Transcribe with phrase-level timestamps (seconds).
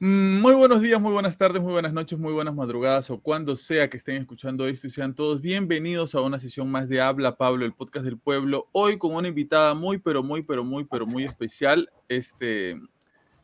[0.00, 3.90] Muy buenos días, muy buenas tardes, muy buenas noches, muy buenas madrugadas o cuando sea
[3.90, 7.64] que estén escuchando esto y sean todos bienvenidos a una sesión más de Habla Pablo,
[7.64, 8.68] el podcast del pueblo.
[8.70, 11.90] Hoy con una invitada muy, pero muy, pero muy, pero muy especial.
[12.08, 12.80] Este,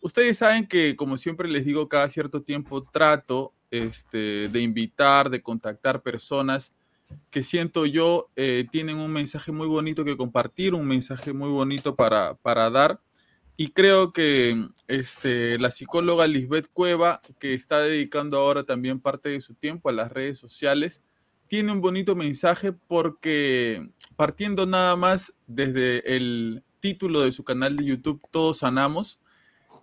[0.01, 5.43] ustedes saben que, como siempre les digo, cada cierto tiempo trato este, de invitar, de
[5.43, 6.71] contactar personas
[7.33, 11.97] que siento yo eh, tienen un mensaje muy bonito que compartir, un mensaje muy bonito
[11.97, 13.01] para, para dar.
[13.57, 19.41] Y creo que este, la psicóloga Lisbeth Cueva, que está dedicando ahora también parte de
[19.41, 21.03] su tiempo a las redes sociales,
[21.47, 27.85] tiene un bonito mensaje porque partiendo nada más desde el título de su canal de
[27.85, 29.21] YouTube, Todos Sanamos,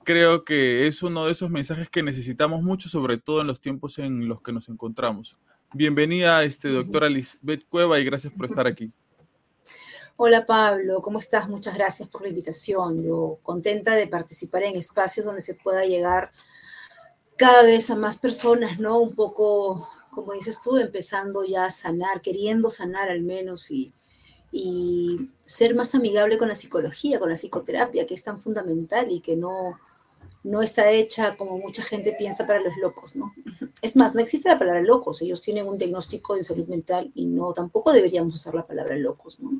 [0.03, 3.99] creo que es uno de esos mensajes que necesitamos mucho, sobre todo en los tiempos
[3.99, 5.37] en los que nos encontramos.
[5.73, 8.91] Bienvenida, este, doctora Lisbeth Cueva, y gracias por estar aquí.
[10.17, 11.49] Hola Pablo, ¿cómo estás?
[11.49, 13.03] Muchas gracias por la invitación.
[13.03, 16.29] Yo contenta de participar en espacios donde se pueda llegar
[17.37, 18.99] cada vez a más personas, ¿no?
[18.99, 23.93] Un poco, como dices tú, empezando ya a sanar, queriendo sanar al menos y,
[24.51, 29.21] y ser más amigable con la psicología, con la psicoterapia, que es tan fundamental y
[29.21, 29.79] que no,
[30.43, 33.33] no está hecha como mucha gente piensa para los locos, ¿no?
[33.81, 37.25] Es más, no existe la palabra locos, ellos tienen un diagnóstico de salud mental y
[37.25, 39.51] no, tampoco deberíamos usar la palabra locos, ¿no?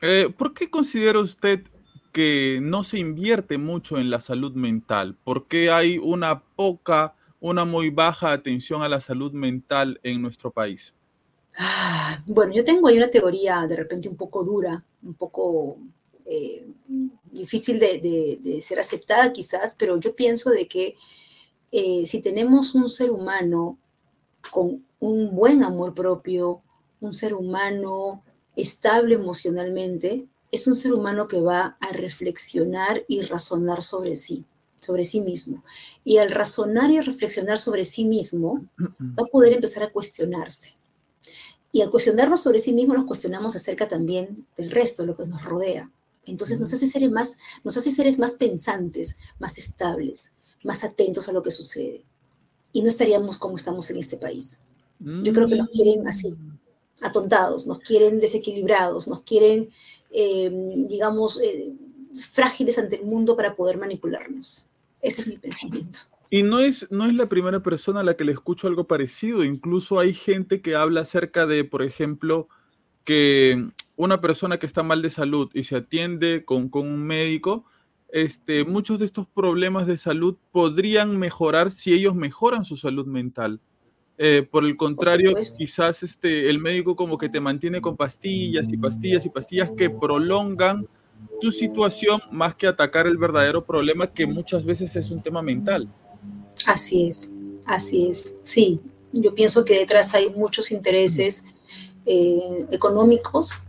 [0.00, 1.64] Eh, ¿Por qué considera usted
[2.12, 5.16] que no se invierte mucho en la salud mental?
[5.24, 10.50] ¿Por qué hay una poca, una muy baja atención a la salud mental en nuestro
[10.50, 10.94] país?
[11.58, 15.78] Ah, bueno, yo tengo ahí una teoría de repente un poco dura, un poco
[16.26, 16.66] eh,
[17.30, 20.96] difícil de, ser aceptada quizás, pero yo pienso de que
[21.70, 23.78] eh, si tenemos un ser humano
[24.50, 26.62] con un buen amor propio,
[27.00, 28.22] un ser humano
[28.56, 34.44] estable emocionalmente, es un ser humano que va a reflexionar y razonar sobre sí,
[34.76, 35.64] sobre sí mismo.
[36.04, 40.76] Y al razonar y reflexionar sobre sí mismo, va a poder empezar a cuestionarse.
[41.72, 45.26] Y al cuestionarnos sobre sí mismo, nos cuestionamos acerca también del resto, de lo que
[45.26, 45.90] nos rodea.
[46.24, 50.32] Entonces nos hace seres más, nos hace seres más pensantes, más estables,
[50.62, 52.04] más atentos a lo que sucede.
[52.72, 54.60] Y no estaríamos como estamos en este país.
[55.00, 56.53] Yo creo que nos quieren así, mm
[57.02, 59.68] atontados, nos quieren desequilibrados, nos quieren,
[60.10, 60.50] eh,
[60.88, 61.72] digamos, eh,
[62.14, 64.68] frágiles ante el mundo para poder manipularnos.
[65.00, 66.00] Ese es mi pensamiento.
[66.30, 69.44] Y no es, no es la primera persona a la que le escucho algo parecido.
[69.44, 72.48] Incluso hay gente que habla acerca de, por ejemplo,
[73.04, 77.64] que una persona que está mal de salud y se atiende con, con un médico,
[78.08, 83.60] este, muchos de estos problemas de salud podrían mejorar si ellos mejoran su salud mental.
[84.16, 88.76] Eh, por el contrario, quizás este, el médico como que te mantiene con pastillas y
[88.76, 90.86] pastillas y pastillas que prolongan
[91.40, 95.92] tu situación más que atacar el verdadero problema que muchas veces es un tema mental.
[96.66, 97.32] Así es,
[97.66, 98.36] así es.
[98.44, 98.80] Sí,
[99.12, 101.46] yo pienso que detrás hay muchos intereses
[102.06, 103.62] eh, económicos,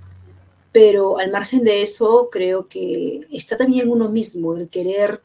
[0.72, 5.22] pero al margen de eso creo que está también uno mismo, el querer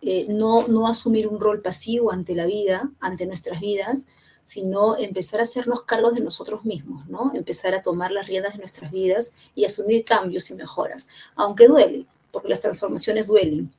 [0.00, 4.06] eh, no, no asumir un rol pasivo ante la vida, ante nuestras vidas,
[4.42, 7.32] sino empezar a hacernos cargos de nosotros mismos, ¿no?
[7.34, 12.06] Empezar a tomar las riendas de nuestras vidas y asumir cambios y mejoras, aunque duele,
[12.30, 13.72] porque las transformaciones duelen,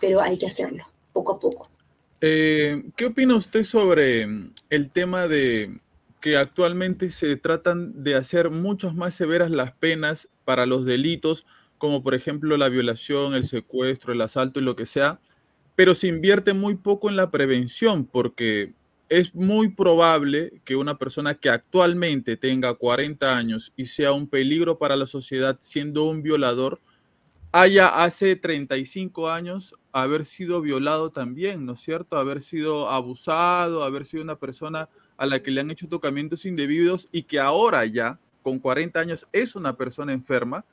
[0.00, 1.68] pero hay que hacerlo poco a poco.
[2.20, 4.28] Eh, ¿Qué opina usted sobre
[4.68, 5.80] el tema de
[6.20, 11.46] que actualmente se tratan de hacer muchas más severas las penas para los delitos,
[11.78, 15.18] como por ejemplo la violación, el secuestro, el asalto y lo que sea,
[15.76, 18.74] pero se invierte muy poco en la prevención, porque
[19.10, 24.78] es muy probable que una persona que actualmente tenga 40 años y sea un peligro
[24.78, 26.80] para la sociedad siendo un violador,
[27.50, 32.18] haya hace 35 años haber sido violado también, ¿no es cierto?
[32.18, 37.08] Haber sido abusado, haber sido una persona a la que le han hecho tocamientos indebidos
[37.10, 40.64] y que ahora ya, con 40 años, es una persona enferma,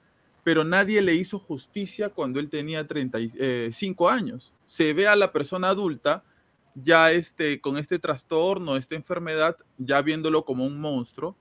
[0.43, 4.53] pero nadie le hizo justicia cuando él tenía 35 años.
[4.67, 6.23] Se ve a la persona adulta
[6.83, 11.35] ya este, con este trastorno, esta enfermedad, ya viéndolo como un monstruo,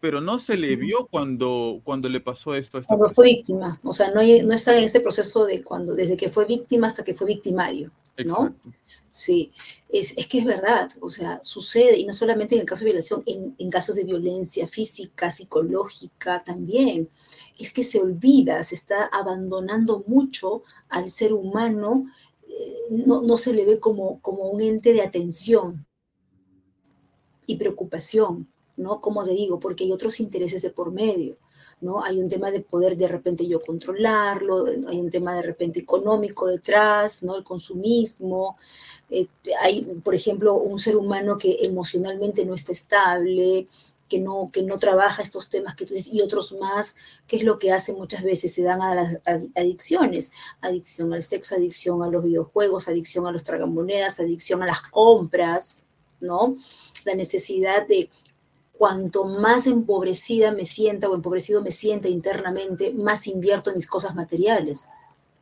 [0.00, 2.82] pero no se le vio cuando, cuando le pasó esto.
[2.86, 6.28] cuando fue víctima, o sea, no, no está en ese proceso de cuando, desde que
[6.28, 7.92] fue víctima hasta que fue victimario,
[8.24, 8.54] ¿no?
[9.12, 9.52] Sí,
[9.88, 12.90] es, es, que es verdad, o sea, sucede, y no solamente en el caso de
[12.90, 17.08] violación, en, en, casos de violencia física, psicológica también,
[17.58, 22.06] es que se olvida, se está abandonando mucho al ser humano
[22.90, 25.86] no, no, se le ve como, como un ente de atención,
[27.50, 29.00] y preocupación, ¿no?
[29.00, 31.36] Como te digo, porque hay otros intereses de por medio.
[31.80, 32.04] ¿no?
[32.04, 36.46] Hay un tema de poder de repente yo controlarlo, hay un tema de repente económico
[36.46, 37.36] detrás, ¿no?
[37.36, 38.56] El consumismo.
[39.08, 39.26] Eh,
[39.62, 43.66] hay, por ejemplo, un ser humano que emocionalmente no está estable,
[44.10, 46.96] que no, que no trabaja estos temas que tú dices, y otros más,
[47.26, 49.18] que es lo que hace muchas veces, se dan a las
[49.54, 54.82] adicciones, adicción al sexo, adicción a los videojuegos, adicción a los tragamonedas, adicción a las
[54.82, 55.86] compras,
[56.20, 56.54] ¿no?
[57.04, 58.10] La necesidad de
[58.76, 64.14] cuanto más empobrecida me sienta o empobrecido me sienta internamente, más invierto en mis cosas
[64.14, 64.88] materiales,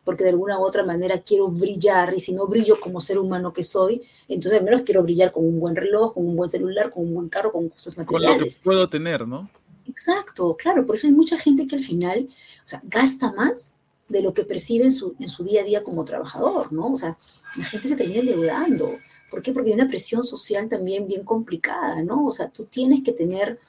[0.08, 3.52] porque de alguna u otra manera quiero brillar y si no brillo como ser humano
[3.52, 6.88] que soy, entonces al menos quiero brillar con un buen reloj, con un buen celular,
[6.88, 8.38] con un buen carro, con cosas materiales.
[8.38, 9.50] Con lo que puedo tener, ¿no?
[9.86, 13.74] Exacto, claro, por eso hay mucha gente que al final, o sea, gasta más
[14.08, 16.90] de lo que percibe en su, en su día a día como trabajador, ¿no?
[16.90, 17.18] O sea,
[17.58, 18.88] la gente se termina endeudando,
[19.30, 19.52] ¿Por qué?
[19.52, 22.24] Porque hay una presión social también bien complicada, ¿no?
[22.24, 23.60] O sea, tú tienes que tener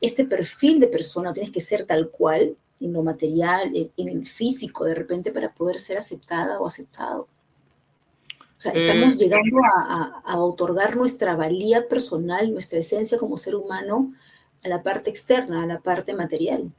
[0.00, 4.84] este perfil de persona, tienes que ser tal cual en lo material, en, el físico,
[4.84, 7.28] de repente, para poder ser aceptada o aceptado.
[8.30, 13.54] O sea, estamos eh, llegando a, a, otorgar nuestra valía personal, nuestra esencia como ser
[13.54, 14.12] humano
[14.64, 16.72] a la parte externa, a la parte material.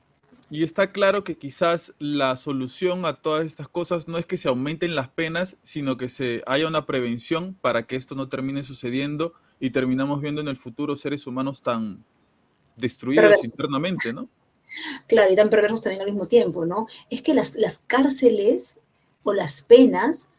[0.52, 4.48] Y está claro que quizás la solución a todas estas cosas no es que se
[4.48, 9.34] aumenten las penas, sino que se haya una prevención para que esto no termine sucediendo
[9.60, 12.04] y terminamos viendo en el futuro seres humanos tan
[12.78, 14.28] destruidos internamente, ¿no?
[15.08, 16.88] Claro, y tan perversos también al mismo tiempo, ¿no?
[17.10, 17.58] Es que las,
[17.88, 18.80] cárceles
[19.24, 20.30] o las penas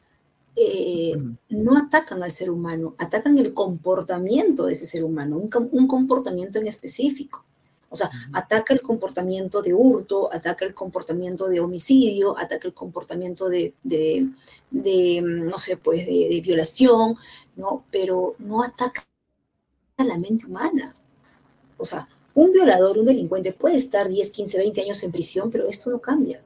[0.57, 1.15] eh,
[1.49, 6.67] no atacan al ser humano, atacan el comportamiento de ese ser humano, un comportamiento en
[6.67, 7.45] específico.
[7.93, 13.49] O sea, ataca el comportamiento de hurto, ataca el comportamiento de homicidio, ataca el comportamiento
[13.49, 13.75] de,
[14.71, 17.17] no sé, pues de, violación,
[17.57, 17.85] ¿no?
[17.91, 19.05] Pero no ataca
[19.97, 20.93] a la mente humana.
[21.79, 25.67] O sea, un violador, un delincuente puede estar 10, 15, 20 años en prisión, pero
[25.69, 26.43] esto no cambia.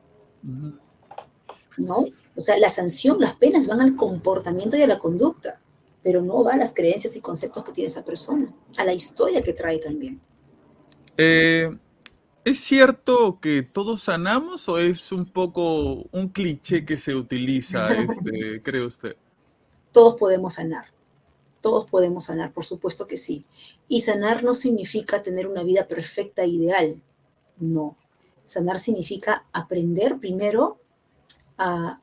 [1.76, 2.06] ¿No?
[2.36, 5.60] O sea, la sanción, las penas van al comportamiento y a la conducta,
[6.02, 9.42] pero no va a las creencias y conceptos que tiene esa persona, a la historia
[9.42, 10.20] que trae también.
[11.16, 11.70] Eh,
[12.44, 18.62] ¿Es cierto que todos sanamos o es un poco un cliché que se utiliza, este,
[18.62, 19.16] cree usted?
[19.92, 20.93] Todos podemos sanar.
[21.64, 23.46] Todos podemos sanar, por supuesto que sí.
[23.88, 27.00] Y sanar no significa tener una vida perfecta e ideal.
[27.56, 27.96] No.
[28.44, 30.78] Sanar significa aprender primero
[31.56, 32.02] a,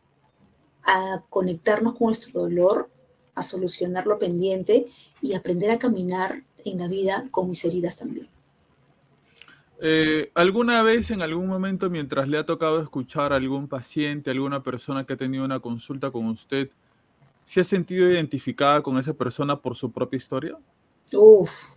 [1.30, 2.90] conectarnos con nuestro dolor,
[3.36, 4.88] a solucionar lo pendiente
[5.22, 8.28] y aprender a caminar en la vida con mis heridas también.
[9.80, 14.64] Eh, ¿Alguna vez, en algún momento, mientras le ha tocado escuchar a algún paciente, alguna
[14.64, 16.72] persona que ha tenido una consulta con usted,
[17.52, 20.58] se ha sentido identificada con esa persona por su propia historia?
[21.14, 21.76] Uf,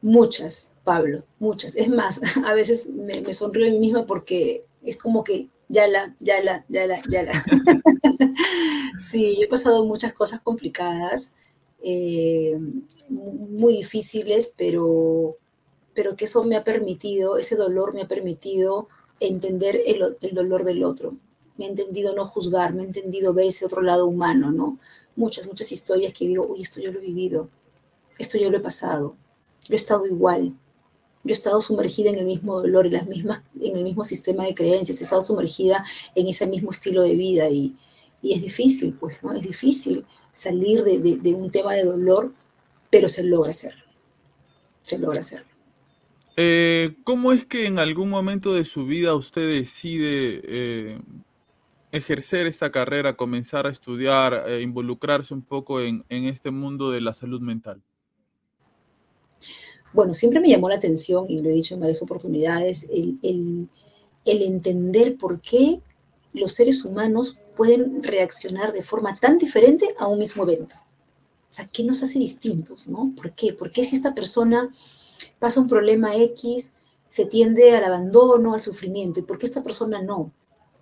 [0.00, 1.76] muchas, Pablo, muchas.
[1.76, 6.16] Es más, a veces me, sonrío a mí misma porque es como que ya la,
[6.18, 7.32] ya la, ya la, ya la.
[8.98, 11.36] sí, he pasado muchas cosas complicadas,
[11.82, 12.58] eh,
[13.10, 15.36] muy difíciles, pero
[15.92, 18.88] pero que eso me ha permitido, ese dolor me ha permitido
[19.20, 21.18] entender el, dolor del otro.
[21.56, 24.78] Me ha entendido no juzgar, me ha entendido ver ese otro lado humano, ¿no?
[25.16, 27.48] Muchas, muchas historias que digo, uy, esto yo lo he vivido,
[28.18, 29.16] esto yo lo he pasado,
[29.64, 30.52] yo he estado igual,
[31.22, 34.44] yo he estado sumergida en el mismo dolor, en, las mismas, en el mismo sistema
[34.44, 35.84] de creencias, he estado sumergida
[36.14, 37.76] en ese mismo estilo de vida y,
[38.20, 39.32] y es difícil, pues, ¿no?
[39.32, 42.32] Es difícil salir de, de, de un tema de dolor,
[42.90, 43.74] pero se logra hacer,
[44.82, 45.44] se logra hacer.
[46.36, 51.00] Eh, ¿Cómo es que en algún momento de su vida usted decide eh,
[51.96, 57.12] ejercer esta carrera, comenzar a estudiar, eh, involucrarse un poco en, este mundo de la
[57.12, 57.82] salud mental?
[59.92, 64.42] Bueno, siempre me llamó la atención, y lo he dicho en varias oportunidades, el, el
[64.42, 65.80] entender por qué
[66.32, 70.74] los seres humanos pueden reaccionar de forma tan diferente a un mismo evento.
[71.50, 72.88] O sea, ¿qué nos hace distintos?
[72.88, 73.12] ¿no?
[73.16, 73.52] ¿Por qué?
[73.52, 74.68] ¿Por qué si esta persona
[75.38, 76.72] pasa un problema X,
[77.08, 79.20] se tiende al abandono, al sufrimiento.
[79.20, 80.32] ¿Y por qué esta persona no?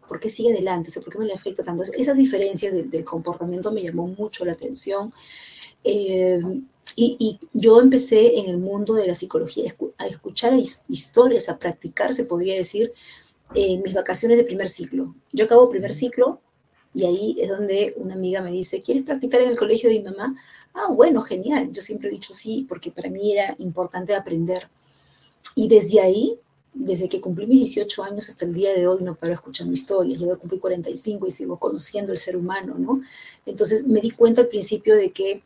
[0.09, 0.90] ¿Por qué sigue adelante?
[1.00, 1.82] ¿Por qué no le afecta tanto?
[1.82, 5.12] Esas diferencias del comportamiento me llamó mucho la atención.
[5.85, 6.40] Eh,
[6.97, 10.54] y, yo empecé en el mundo de la psicología a escuchar
[10.88, 12.92] historias, a practicar, se podría decir,
[13.54, 15.14] en mis vacaciones de primer ciclo.
[15.32, 16.40] Yo acabo primer ciclo
[16.94, 20.04] y ahí es donde una amiga me dice, ¿quieres practicar en el colegio de mi
[20.04, 20.35] mamá?
[20.75, 21.73] Ah, bueno, genial.
[21.73, 24.68] Yo siempre he dicho sí, porque para mí era importante aprender.
[25.54, 26.38] Y desde ahí,
[26.75, 30.19] desde que cumplí mis 18 años hasta el día de hoy, no paro escuchando historias.
[30.19, 33.02] Yo cumplí 45 y sigo conociendo el ser humano, ¿no?
[33.45, 35.43] Entonces me di cuenta al principio de que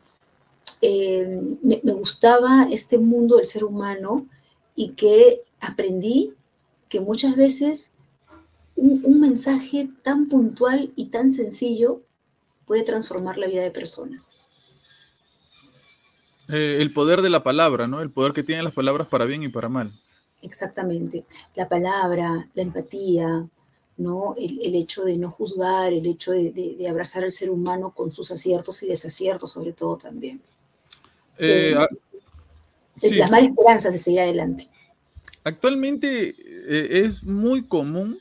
[0.81, 4.27] eh, me, gustaba este mundo del ser humano
[4.75, 6.33] y que aprendí
[6.87, 7.93] que muchas veces
[8.75, 12.01] un, mensaje tan puntual y tan sencillo
[12.65, 14.37] puede transformar la vida de personas.
[16.49, 18.01] Eh, el poder de la palabra, ¿no?
[18.01, 19.91] El poder que tienen las palabras para bien y para mal.
[20.41, 21.25] Exactamente.
[21.55, 23.47] La palabra, la empatía,
[23.97, 24.35] ¿no?
[24.37, 28.83] El, hecho de no juzgar, el hecho de, abrazar al ser humano con sus aciertos
[28.83, 30.41] y desaciertos, sobre todo también.
[31.39, 31.75] Eh,
[33.01, 34.67] eh, las malas esperanzas de seguir adelante.
[35.43, 36.35] Actualmente
[37.05, 38.19] es muy común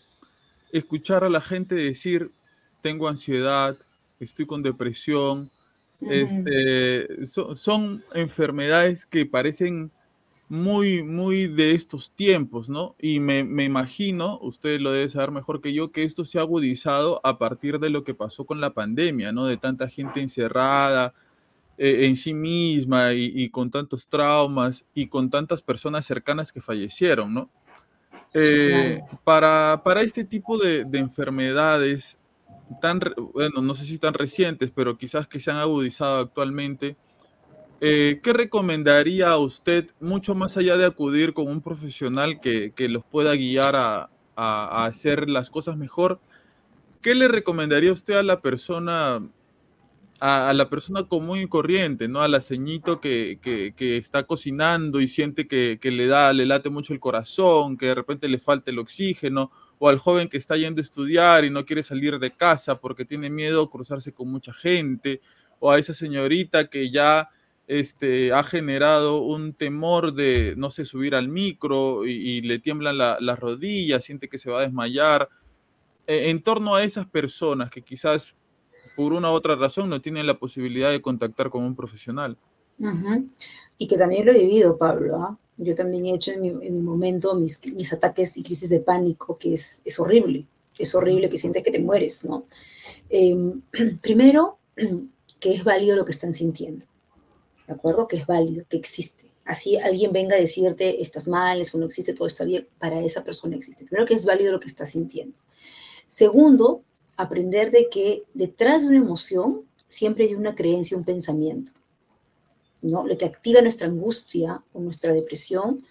[0.72, 2.30] escuchar a la gente decir,
[2.82, 3.76] tengo ansiedad,
[4.20, 5.50] estoy con depresión,
[6.00, 9.90] este, son enfermedades que parecen
[10.48, 12.94] muy, muy de estos tiempos, ¿no?
[13.00, 17.20] Y me, imagino, usted lo debe saber mejor que yo, que esto se ha agudizado
[17.24, 19.46] a partir de lo que pasó con la pandemia, ¿no?
[19.46, 21.14] De tanta gente encerrada
[21.78, 27.34] eh, en sí misma y, con tantos traumas y con tantas personas cercanas que fallecieron,
[27.34, 27.50] ¿no?
[28.32, 32.18] Eh, para, para, este tipo de, de, enfermedades
[32.80, 33.00] tan,
[33.32, 36.96] bueno, no sé si tan recientes, pero quizás que se han agudizado actualmente,
[37.80, 43.04] eh, ¿qué recomendaría a usted, mucho más allá de acudir con un profesional que, los
[43.04, 44.10] pueda guiar a,
[44.84, 46.20] hacer las cosas mejor?
[47.02, 49.22] ¿Qué le recomendaría usted a la persona,
[50.20, 52.22] a, la persona común y corriente, ¿no?
[52.22, 53.38] A la ceñito que,
[53.78, 58.28] está cocinando y siente que, le da, le late mucho el corazón, que de repente
[58.28, 61.82] le falta el oxígeno, o al joven que está yendo a estudiar y no quiere
[61.82, 65.20] salir de casa porque tiene miedo a cruzarse con mucha gente,
[65.58, 67.28] o a esa señorita que ya
[67.66, 73.38] este, ha generado un temor de, no sé, subir al micro y, le tiemblan las
[73.38, 75.28] rodillas, siente que se va a desmayar.
[76.06, 78.34] E, en torno a esas personas que quizás
[78.94, 82.36] por una u otra razón no tienen la posibilidad de contactar con un profesional.
[83.78, 85.16] Y que también lo he vivido, Pablo.
[85.16, 85.38] ¿ah?
[85.56, 89.54] Yo también he hecho en mi, momento mis, mis, ataques y crisis de pánico, que
[89.54, 90.46] es, es horrible.
[90.78, 92.44] Es horrible que sientes que te mueres, ¿no?
[93.08, 93.62] Em,
[94.02, 94.58] primero,
[95.40, 96.86] que es válido lo que están sintiendo
[97.66, 98.06] ¿de acuerdo?
[98.06, 99.30] Que es válido, que existe.
[99.44, 103.22] Así alguien venga a decirte, estás mal, eso no existe, todo está bien, para esa
[103.22, 103.84] persona existe.
[103.84, 105.38] Primero que es válido lo que está sintiendo.
[106.08, 106.82] Segundo,
[107.16, 111.72] aprender de que detrás de una emoción siempre hay una creencia, un pensamiento.
[112.82, 113.06] ¿no?
[113.06, 115.84] Lo que activa nuestra angustia o nuestra depresión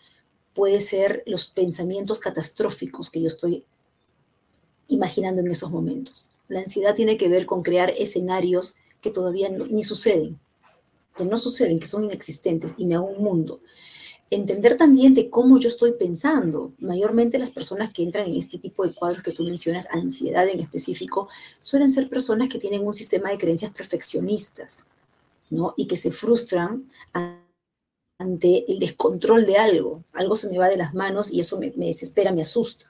[0.53, 3.65] puede ser los pensamientos catastróficos que yo estoy
[4.87, 6.29] imaginando en esos momentos.
[6.47, 10.39] La ansiedad tiene que ver con crear escenarios que todavía ni suceden
[11.15, 13.61] que no suceden, que son inexistentes y me hago un mundo.
[14.31, 16.73] Entender también de cómo yo estoy pensando.
[16.79, 20.59] Mayormente las personas que entran en este tipo de cuadros que tú mencionas, ansiedad en
[20.59, 21.29] específico,
[21.61, 24.85] suelen ser personas que tienen un sistema de creencias perfeccionistas,
[25.51, 25.73] ¿no?
[25.77, 26.87] Y que se frustran
[28.17, 30.03] ante el descontrol de algo.
[30.13, 32.87] Algo se me va de las manos y eso me, desespera, me asusta.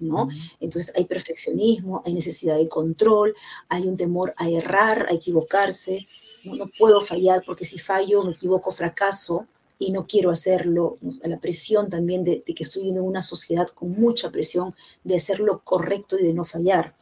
[0.00, 0.28] ¿no?
[0.60, 3.34] Entonces hay perfeccionismo, hay necesidad de control,
[3.68, 6.06] hay un temor a errar, a equivocarse,
[6.44, 9.46] no, puedo fallar porque si fallo, me equivoco, fracaso
[9.78, 10.98] y no quiero hacerlo.
[11.22, 16.18] La presión también de, que estoy en una sociedad con mucha presión de hacerlo correcto
[16.18, 16.94] y de no fallar.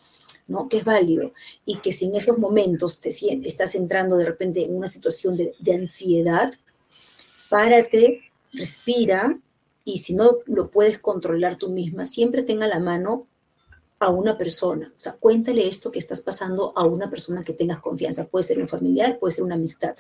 [0.49, 0.69] ¿no?
[0.69, 1.33] que es válido
[1.65, 5.75] y que si en esos momentos te estás entrando de repente en una situación de
[5.75, 6.53] ansiedad,
[7.49, 9.39] párate, respira
[9.85, 13.27] y si no lo puedes controlar tú misma, siempre tenga la mano
[14.03, 14.93] a una persona.
[14.97, 18.27] O sea, cuéntale esto que estás pasando a una persona que tengas confianza.
[18.27, 19.95] Puede ser un familiar, puede ser una amistad.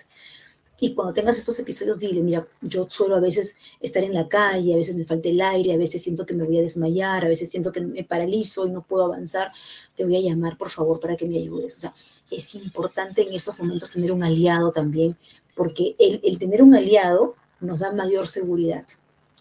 [0.80, 4.75] Y cuando tengas estos episodios, dile, mira, yo suelo a veces estar en la calle,
[4.75, 7.28] a veces me falta el aire, a veces siento que me voy a desmayar, a
[7.28, 9.52] veces siento que me paralizo y no puedo avanzar.
[9.94, 11.76] Te voy a llamar, por favor, para que me ayudes.
[11.76, 11.94] O sea,
[12.32, 15.16] es importante en esos momentos tener un aliado también,
[15.54, 18.85] porque el, el tener un aliado nos da mayor seguridad.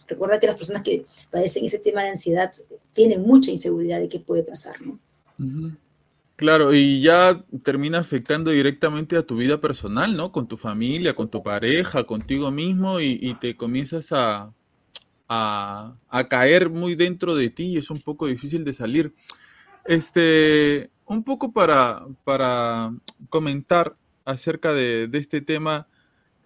[0.08, 2.52] Recuerda que las personas que padecen ese tema de ansiedad
[2.94, 5.00] tienen mucha inseguridad de qué puede pasar, ¿no?
[6.42, 10.32] Claro, y ya termina afectando directamente a tu vida personal, ¿no?
[10.32, 14.52] Con tu familia, con tu pareja, contigo mismo, y, te comienzas a,
[16.30, 19.14] caer muy dentro de ti y es un poco difícil de salir.
[19.86, 22.92] Este, un poco para, para
[23.30, 25.88] comentar acerca de, este tema,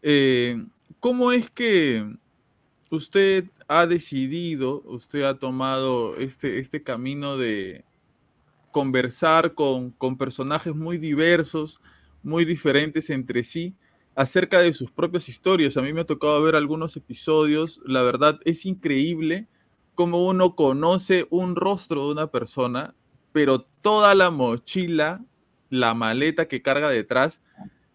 [0.01, 0.61] eh,
[0.99, 2.05] ¿cómo es que
[2.91, 7.83] usted ha decidido, usted ha tomado este, este camino de
[8.71, 11.81] conversar con, con personajes muy diversos,
[12.23, 13.75] muy diferentes entre sí,
[14.15, 15.77] acerca de sus propias historias.
[15.77, 19.47] A mí me ha tocado ver algunos episodios, la verdad es increíble
[19.93, 22.95] cómo uno conoce un rostro de una persona,
[23.31, 25.23] pero toda la mochila,
[25.69, 27.41] la maleta que carga detrás,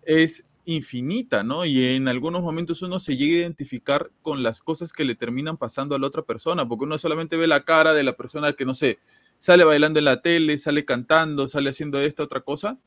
[0.03, 1.65] es infinita, ¿no?
[1.65, 5.57] Y en algunos momentos uno se llega a identificar con las cosas que le terminan
[5.57, 8.65] pasando a la otra persona, porque uno solamente ve la cara de la persona que,
[8.65, 8.99] no sé,
[9.39, 12.79] sale bailando en la tele, sale cantando, sale haciendo esta otra cosa,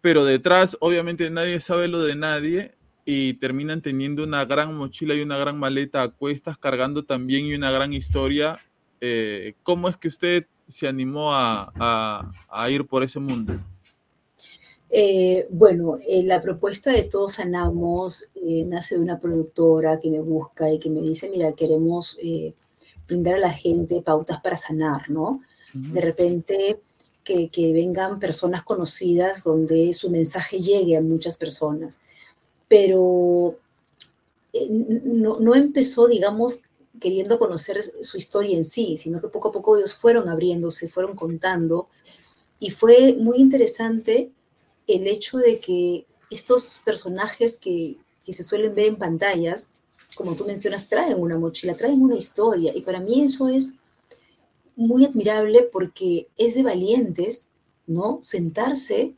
[0.00, 5.20] pero detrás obviamente nadie sabe lo de nadie y terminan teniendo una gran mochila y
[5.22, 8.58] una gran maleta a cuestas, cargando también y una gran historia.
[9.00, 13.54] Eh, ¿Cómo es que usted se animó a, a ir por ese mundo?
[14.94, 20.20] Eh, bueno, eh, la propuesta de Todos Sanamos eh, nace de una productora que me
[20.20, 22.18] busca y que me dice, mira, queremos
[23.08, 25.40] brindar a la gente pautas para sanar, ¿no?
[25.72, 26.80] De repente
[27.24, 31.98] que, vengan personas conocidas donde su mensaje llegue a muchas personas.
[32.68, 33.56] Pero
[34.68, 36.60] no, no empezó, digamos,
[37.00, 41.16] queriendo conocer su historia en sí, sino que poco a poco ellos fueron abriéndose, fueron
[41.16, 41.88] contando.
[42.60, 44.30] Y fue muy interesante
[44.86, 49.72] el hecho de que estos personajes que, se suelen ver en pantallas,
[50.14, 52.72] como tú mencionas, traen una mochila, traen una historia.
[52.74, 53.74] Y para mí eso es
[54.76, 57.48] muy admirable porque es de valientes,
[57.86, 58.18] ¿no?
[58.22, 59.14] Sentarse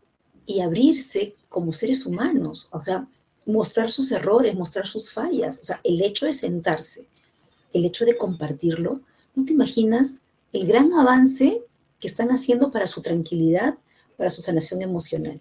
[0.47, 3.07] y abrirse como seres humanos, o sea,
[3.47, 5.61] mostrar sus errores, mostrar sus fallas.
[5.61, 7.07] O sea, el hecho de sentarse,
[7.73, 9.01] el hecho de compartirlo,
[9.35, 10.19] ¿no te imaginas
[10.53, 11.63] el gran avance
[12.01, 13.77] que están haciendo para su tranquilidad,
[14.17, 15.41] para su sanación emocional?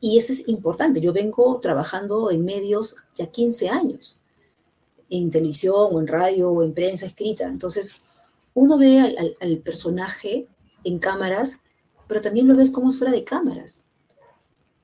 [0.00, 1.00] Y eso es importante.
[1.00, 4.22] Yo vengo trabajando en medios ya 15 años,
[5.10, 7.44] en televisión o en radio o en prensa escrita.
[7.44, 8.00] Entonces,
[8.54, 10.48] uno ve al, personaje
[10.84, 11.60] en cámaras,
[12.06, 13.84] pero también lo ves como es fuera de cámaras.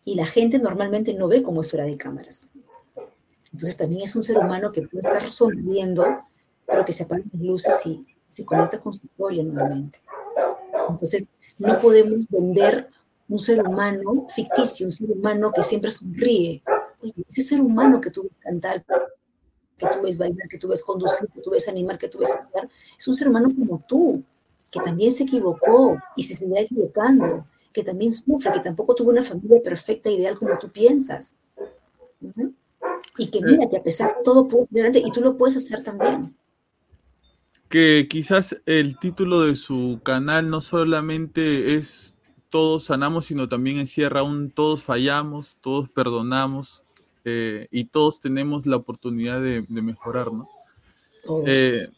[0.04, 2.48] Y la gente normalmente no ve cómo es fuera de cámaras.
[3.52, 6.04] Entonces, también es un ser humano que puede estar sonriendo,
[6.66, 10.00] pero que se apagan las luces y se conecta con su historia nuevamente.
[10.88, 12.88] Entonces, no podemos vender
[13.28, 16.62] un ser humano ficticio, un ser humano que siempre sonríe.
[17.28, 18.84] ese ser humano que tú ves cantar,
[19.76, 22.32] que tú ves bailar, que tú ves conducir, que tú ves animar, que tú ves
[22.32, 24.22] actuar, es un ser humano como tú,
[24.70, 29.22] que también se equivocó y se seguirá equivocando, que también sufre, que tampoco tuvo una
[29.22, 31.34] familia perfecta, ideal como tú piensas.
[33.18, 35.82] Y que mira, que a pesar de todo puedes adelante y tú lo puedes hacer
[35.82, 36.34] también
[37.68, 42.14] que quizás el título de su canal no solamente es
[42.50, 46.84] todos sanamos, sino también encierra un todos fallamos, todos perdonamos
[47.24, 50.48] eh, y todos tenemos la oportunidad de, mejorar, ¿no?
[51.22, 51.90] Todos, eh,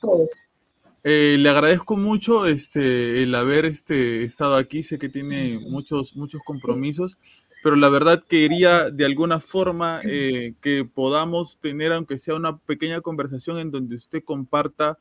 [1.05, 6.41] eh, le agradezco mucho este, el haber este, estado aquí, sé que tiene muchos, muchos
[6.43, 7.17] compromisos,
[7.63, 13.59] pero la verdad quería de alguna forma que podamos tener, aunque sea una pequeña conversación
[13.59, 14.99] en donde usted comparta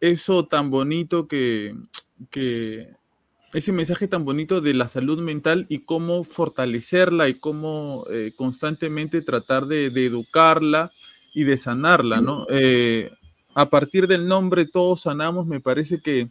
[0.00, 1.74] eso tan bonito que,
[2.30, 2.88] que
[3.52, 9.20] ese mensaje tan bonito de la salud mental y cómo fortalecerla y cómo eh, constantemente
[9.20, 10.92] tratar de, educarla
[11.34, 12.46] y de sanarla, ¿no?
[12.50, 13.10] Eh,
[13.54, 16.28] a partir del nombre Todos Sanamos, me parece que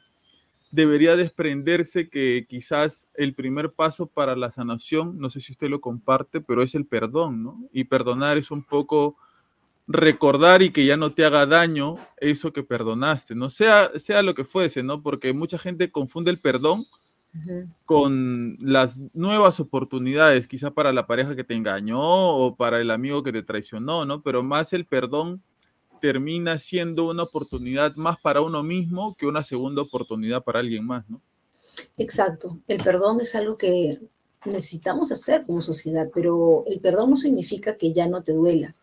[0.72, 5.82] debería desprenderse que quizás el primer paso para la sanación, no sé si usted lo
[5.82, 7.70] comparte, pero es el perdón, ¿no?
[7.72, 9.18] Y perdonar es un poco
[9.88, 14.34] recordar y que ya no te haga daño eso que perdonaste, no sea, sea lo
[14.34, 15.04] que fuese, ¿no?
[15.04, 16.86] Porque mucha gente confunde el perdón
[17.86, 23.24] con las nuevas oportunidades, quizá para la pareja que te engañó o para el amigo
[23.24, 24.22] que te traicionó, ¿no?
[24.22, 25.42] Pero más el perdón
[26.02, 31.10] termina siendo una oportunidad más para uno mismo que una segunda oportunidad para alguien más,
[31.10, 31.22] ¿no?
[31.98, 32.58] Exacto.
[32.68, 34.00] El perdón es algo que
[34.46, 38.76] necesitamos hacer como sociedad, pero el perdón no significa que ya no te duela.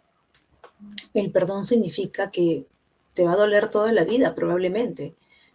[1.12, 2.66] El perdón significa que
[3.14, 5.14] te va a doler toda la vida, probablemente,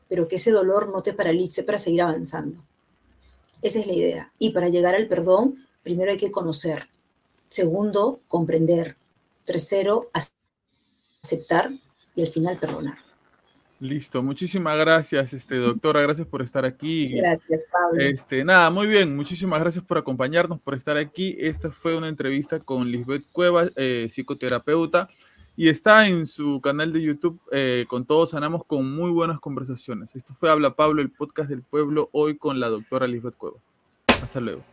[0.10, 2.62] pero que ese dolor no te paralice para seguir avanzando.
[3.64, 4.34] Esa es la idea.
[4.38, 6.90] Y para llegar al perdón, primero hay que conocer.
[7.48, 8.98] Segundo, comprender.
[9.46, 10.10] Tercero,
[11.24, 11.72] aceptar.
[12.14, 12.98] Y al final, perdonar.
[13.80, 17.18] Listo, muchísimas gracias, este, doctora, gracias por estar aquí.
[17.18, 18.02] Gracias, Pablo.
[18.02, 21.36] Este, nada, muy bien, muchísimas gracias por acompañarnos, por estar aquí.
[21.38, 25.10] Esta fue una entrevista con Lisbeth Cuevas, eh, psicoterapeuta
[25.56, 30.16] y está en su canal de YouTube eh, con Todos Sanamos con muy buenas conversaciones.
[30.16, 33.58] Esto fue Habla Pablo, el podcast del pueblo, hoy con la doctora Lisbeth Cueva.
[34.22, 34.64] Hasta luego.